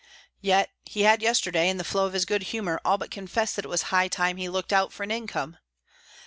[0.41, 3.65] Yet he had yesterday, in the flow of his good humour, all but confessed that
[3.65, 5.57] it was high time he looked out for an income.